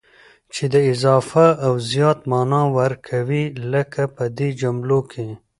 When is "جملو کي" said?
4.61-5.27